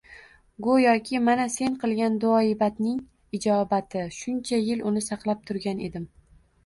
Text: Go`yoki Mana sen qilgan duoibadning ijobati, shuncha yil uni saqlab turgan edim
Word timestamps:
Go`yoki 0.67 1.19
Mana 1.25 1.43
sen 1.55 1.75
qilgan 1.83 2.17
duoibadning 2.25 2.97
ijobati, 3.41 4.07
shuncha 4.21 4.63
yil 4.69 4.83
uni 4.93 5.05
saqlab 5.09 5.45
turgan 5.51 5.85
edim 5.91 6.09